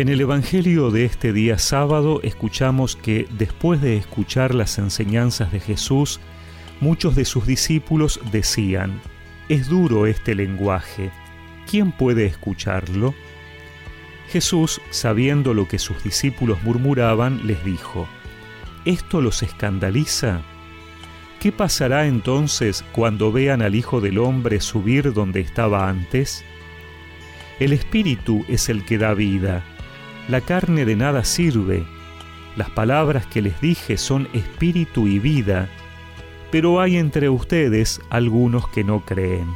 En 0.00 0.08
el 0.08 0.22
Evangelio 0.22 0.90
de 0.90 1.04
este 1.04 1.30
día 1.34 1.58
sábado 1.58 2.22
escuchamos 2.22 2.96
que 2.96 3.28
después 3.36 3.82
de 3.82 3.98
escuchar 3.98 4.54
las 4.54 4.78
enseñanzas 4.78 5.52
de 5.52 5.60
Jesús, 5.60 6.20
muchos 6.80 7.14
de 7.16 7.26
sus 7.26 7.46
discípulos 7.46 8.18
decían, 8.32 8.98
es 9.50 9.68
duro 9.68 10.06
este 10.06 10.34
lenguaje, 10.34 11.10
¿quién 11.70 11.92
puede 11.92 12.24
escucharlo? 12.24 13.12
Jesús, 14.30 14.80
sabiendo 14.88 15.52
lo 15.52 15.68
que 15.68 15.78
sus 15.78 16.02
discípulos 16.02 16.62
murmuraban, 16.62 17.46
les 17.46 17.62
dijo, 17.62 18.08
¿esto 18.86 19.20
los 19.20 19.42
escandaliza? 19.42 20.40
¿Qué 21.40 21.52
pasará 21.52 22.06
entonces 22.06 22.86
cuando 22.92 23.32
vean 23.32 23.60
al 23.60 23.74
Hijo 23.74 24.00
del 24.00 24.16
Hombre 24.16 24.62
subir 24.62 25.12
donde 25.12 25.40
estaba 25.40 25.90
antes? 25.90 26.42
El 27.58 27.74
Espíritu 27.74 28.46
es 28.48 28.70
el 28.70 28.86
que 28.86 28.96
da 28.96 29.12
vida 29.12 29.62
la 30.28 30.40
carne 30.40 30.84
de 30.84 30.96
nada 30.96 31.24
sirve. 31.24 31.84
Las 32.56 32.70
palabras 32.70 33.26
que 33.26 33.42
les 33.42 33.60
dije 33.60 33.96
son 33.96 34.28
espíritu 34.32 35.06
y 35.06 35.18
vida, 35.18 35.68
pero 36.50 36.80
hay 36.80 36.96
entre 36.96 37.28
ustedes 37.28 38.00
algunos 38.10 38.68
que 38.68 38.84
no 38.84 39.00
creen. 39.00 39.48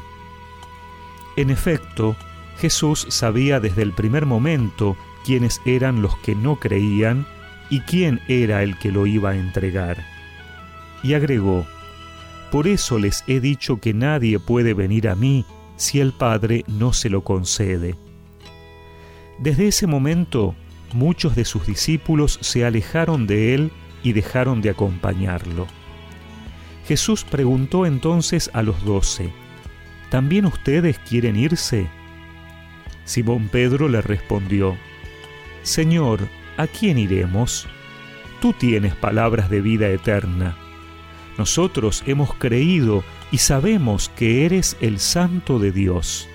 En 1.36 1.50
efecto, 1.50 2.16
Jesús 2.58 3.06
sabía 3.10 3.60
desde 3.60 3.82
el 3.82 3.92
primer 3.92 4.26
momento 4.26 4.96
quiénes 5.24 5.60
eran 5.64 6.02
los 6.02 6.16
que 6.18 6.34
no 6.34 6.56
creían 6.56 7.26
y 7.70 7.80
quién 7.80 8.20
era 8.28 8.62
el 8.62 8.78
que 8.78 8.92
lo 8.92 9.06
iba 9.06 9.30
a 9.30 9.36
entregar. 9.36 10.04
Y 11.02 11.14
agregó, 11.14 11.66
Por 12.52 12.68
eso 12.68 12.98
les 12.98 13.24
he 13.26 13.40
dicho 13.40 13.80
que 13.80 13.92
nadie 13.92 14.38
puede 14.38 14.74
venir 14.74 15.08
a 15.08 15.16
mí 15.16 15.44
si 15.76 16.00
el 16.00 16.12
Padre 16.12 16.64
no 16.68 16.92
se 16.92 17.10
lo 17.10 17.22
concede. 17.22 17.96
Desde 19.38 19.68
ese 19.68 19.86
momento, 19.86 20.54
muchos 20.92 21.34
de 21.34 21.44
sus 21.44 21.66
discípulos 21.66 22.38
se 22.40 22.64
alejaron 22.64 23.26
de 23.26 23.54
él 23.54 23.72
y 24.02 24.12
dejaron 24.12 24.60
de 24.62 24.70
acompañarlo. 24.70 25.66
Jesús 26.86 27.24
preguntó 27.24 27.86
entonces 27.86 28.50
a 28.52 28.62
los 28.62 28.84
doce, 28.84 29.32
¿también 30.10 30.44
ustedes 30.44 30.98
quieren 30.98 31.36
irse? 31.36 31.88
Simón 33.04 33.48
Pedro 33.48 33.88
le 33.88 34.02
respondió, 34.02 34.76
Señor, 35.62 36.28
¿a 36.56 36.66
quién 36.66 36.98
iremos? 36.98 37.66
Tú 38.40 38.52
tienes 38.52 38.94
palabras 38.94 39.50
de 39.50 39.60
vida 39.62 39.88
eterna. 39.88 40.56
Nosotros 41.38 42.04
hemos 42.06 42.34
creído 42.34 43.02
y 43.32 43.38
sabemos 43.38 44.10
que 44.10 44.44
eres 44.44 44.76
el 44.80 45.00
Santo 45.00 45.58
de 45.58 45.72
Dios. 45.72 46.28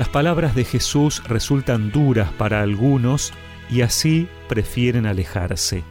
Las 0.00 0.08
palabras 0.08 0.54
de 0.54 0.64
Jesús 0.64 1.22
resultan 1.28 1.90
duras 1.92 2.32
para 2.32 2.62
algunos 2.62 3.34
y 3.68 3.82
así 3.82 4.28
prefieren 4.48 5.04
alejarse. 5.04 5.84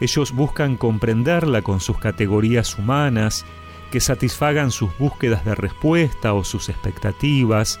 Ellos 0.00 0.32
buscan 0.32 0.78
comprenderla 0.78 1.60
con 1.60 1.80
sus 1.80 1.98
categorías 1.98 2.78
humanas, 2.78 3.44
que 3.92 4.00
satisfagan 4.00 4.70
sus 4.70 4.96
búsquedas 4.96 5.44
de 5.44 5.54
respuesta 5.54 6.32
o 6.32 6.42
sus 6.42 6.70
expectativas, 6.70 7.78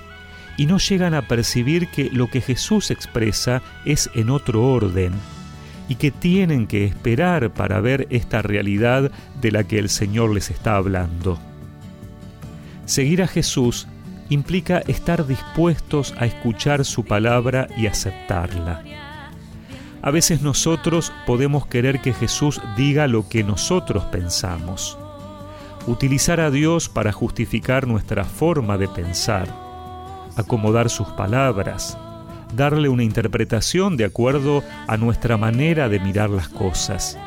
y 0.58 0.66
no 0.66 0.76
llegan 0.76 1.14
a 1.14 1.22
percibir 1.22 1.88
que 1.88 2.10
lo 2.10 2.28
que 2.28 2.42
Jesús 2.42 2.90
expresa 2.90 3.62
es 3.86 4.10
en 4.12 4.28
otro 4.28 4.64
orden, 4.64 5.14
y 5.88 5.94
que 5.94 6.10
tienen 6.10 6.66
que 6.66 6.84
esperar 6.84 7.54
para 7.54 7.80
ver 7.80 8.06
esta 8.10 8.42
realidad 8.42 9.10
de 9.40 9.50
la 9.50 9.64
que 9.64 9.78
el 9.78 9.88
Señor 9.88 10.34
les 10.34 10.50
está 10.50 10.76
hablando. 10.76 11.38
Seguir 12.84 13.22
a 13.22 13.26
Jesús 13.26 13.88
implica 14.28 14.78
estar 14.86 15.26
dispuestos 15.26 16.14
a 16.18 16.26
escuchar 16.26 16.84
su 16.84 17.04
palabra 17.04 17.68
y 17.76 17.86
aceptarla. 17.86 18.82
A 20.02 20.10
veces 20.10 20.42
nosotros 20.42 21.12
podemos 21.26 21.66
querer 21.66 22.00
que 22.00 22.12
Jesús 22.12 22.60
diga 22.76 23.06
lo 23.08 23.28
que 23.28 23.42
nosotros 23.42 24.04
pensamos, 24.04 24.98
utilizar 25.86 26.40
a 26.40 26.50
Dios 26.50 26.88
para 26.88 27.12
justificar 27.12 27.86
nuestra 27.86 28.24
forma 28.24 28.78
de 28.78 28.88
pensar, 28.88 29.48
acomodar 30.36 30.90
sus 30.90 31.08
palabras, 31.08 31.98
darle 32.54 32.88
una 32.88 33.02
interpretación 33.02 33.96
de 33.96 34.04
acuerdo 34.04 34.62
a 34.86 34.96
nuestra 34.96 35.36
manera 35.36 35.88
de 35.88 35.98
mirar 35.98 36.30
las 36.30 36.48
cosas. 36.48 37.18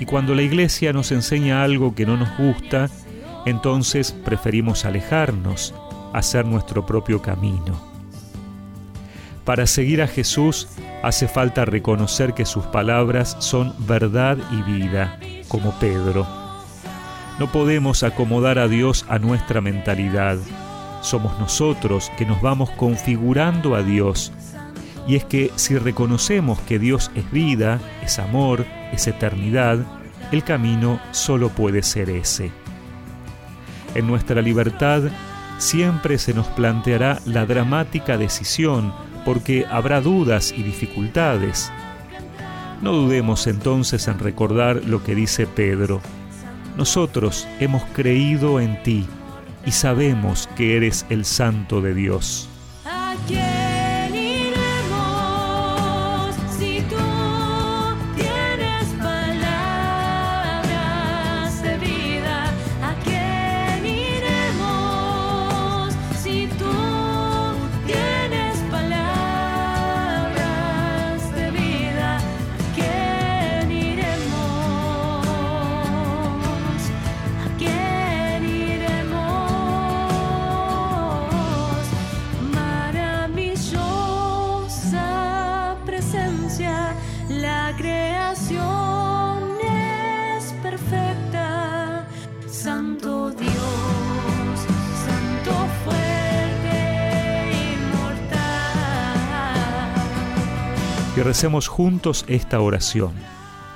Y 0.00 0.06
cuando 0.06 0.34
la 0.34 0.42
iglesia 0.42 0.92
nos 0.92 1.12
enseña 1.12 1.62
algo 1.62 1.94
que 1.94 2.06
no 2.06 2.16
nos 2.16 2.36
gusta, 2.38 2.88
entonces 3.44 4.12
preferimos 4.12 4.84
alejarnos 4.84 5.74
hacer 6.12 6.46
nuestro 6.46 6.84
propio 6.86 7.20
camino. 7.22 7.92
Para 9.44 9.66
seguir 9.66 10.02
a 10.02 10.06
Jesús 10.06 10.68
hace 11.02 11.26
falta 11.26 11.64
reconocer 11.64 12.32
que 12.32 12.46
sus 12.46 12.64
palabras 12.66 13.36
son 13.40 13.74
verdad 13.80 14.38
y 14.52 14.62
vida, 14.62 15.18
como 15.48 15.72
Pedro. 15.80 16.26
No 17.40 17.50
podemos 17.50 18.04
acomodar 18.04 18.58
a 18.58 18.68
Dios 18.68 19.04
a 19.08 19.18
nuestra 19.18 19.60
mentalidad. 19.60 20.38
Somos 21.00 21.38
nosotros 21.40 22.12
que 22.16 22.24
nos 22.24 22.40
vamos 22.40 22.70
configurando 22.70 23.74
a 23.74 23.82
Dios. 23.82 24.32
Y 25.08 25.16
es 25.16 25.24
que 25.24 25.50
si 25.56 25.76
reconocemos 25.76 26.60
que 26.60 26.78
Dios 26.78 27.10
es 27.16 27.28
vida, 27.32 27.80
es 28.02 28.20
amor, 28.20 28.64
es 28.92 29.08
eternidad, 29.08 29.78
el 30.30 30.44
camino 30.44 31.00
solo 31.10 31.48
puede 31.48 31.82
ser 31.82 32.10
ese. 32.10 32.52
En 33.96 34.06
nuestra 34.06 34.40
libertad 34.40 35.02
siempre 35.58 36.18
se 36.18 36.34
nos 36.34 36.46
planteará 36.48 37.20
la 37.24 37.46
dramática 37.46 38.16
decisión 38.16 38.92
porque 39.24 39.66
habrá 39.70 40.00
dudas 40.00 40.52
y 40.56 40.62
dificultades. 40.62 41.70
No 42.80 42.92
dudemos 42.92 43.46
entonces 43.46 44.08
en 44.08 44.18
recordar 44.18 44.82
lo 44.84 45.04
que 45.04 45.14
dice 45.14 45.46
Pedro. 45.46 46.00
Nosotros 46.76 47.46
hemos 47.60 47.84
creído 47.94 48.60
en 48.60 48.82
ti 48.82 49.06
y 49.64 49.70
sabemos 49.70 50.48
que 50.56 50.76
eres 50.76 51.06
el 51.10 51.24
santo 51.24 51.80
de 51.80 51.94
Dios. 51.94 52.48
Y 101.16 101.20
recemos 101.20 101.68
juntos 101.68 102.24
esta 102.28 102.60
oración. 102.60 103.12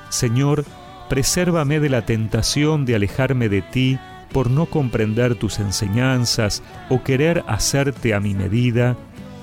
Señor, 0.08 0.64
presérvame 1.08 1.80
de 1.80 1.90
la 1.90 2.06
tentación 2.06 2.84
de 2.84 2.94
alejarme 2.94 3.48
de 3.48 3.62
ti 3.62 3.98
por 4.32 4.50
no 4.50 4.66
comprender 4.66 5.34
tus 5.34 5.58
enseñanzas 5.58 6.62
o 6.88 7.02
querer 7.02 7.44
hacerte 7.46 8.14
a 8.14 8.20
mi 8.20 8.34
medida. 8.34 8.96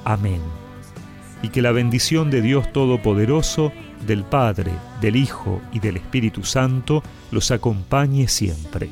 Amén 0.06 0.42
y 1.44 1.50
que 1.50 1.62
la 1.62 1.74
bendición 1.74 2.32
de 2.32 2.42
Dios 2.42 2.72
Todopoderoso, 2.72 3.72
del 4.08 4.24
Padre, 4.24 4.72
del 5.02 5.18
Hijo 5.18 5.62
y 5.72 5.80
del 5.80 5.98
Espíritu 5.98 6.44
Santo 6.44 7.04
los 7.32 7.52
acompañe 7.52 8.28
siempre. 8.28 8.90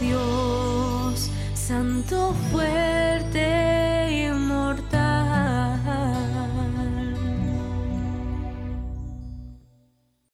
Dios, 0.00 1.30
Santo 1.54 2.34
fuerte 2.50 3.61